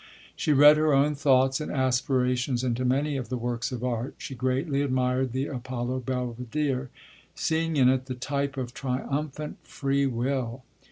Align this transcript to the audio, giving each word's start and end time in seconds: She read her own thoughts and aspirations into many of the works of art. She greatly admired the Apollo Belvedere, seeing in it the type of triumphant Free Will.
She 0.35 0.51
read 0.51 0.77
her 0.77 0.93
own 0.95 1.13
thoughts 1.13 1.61
and 1.61 1.71
aspirations 1.71 2.63
into 2.63 2.83
many 2.83 3.17
of 3.17 3.29
the 3.29 3.37
works 3.37 3.71
of 3.71 3.83
art. 3.83 4.15
She 4.17 4.33
greatly 4.33 4.81
admired 4.81 5.31
the 5.31 5.45
Apollo 5.45 5.99
Belvedere, 6.07 6.89
seeing 7.35 7.75
in 7.77 7.87
it 7.87 8.07
the 8.07 8.15
type 8.15 8.57
of 8.57 8.73
triumphant 8.73 9.57
Free 9.61 10.07
Will. 10.07 10.63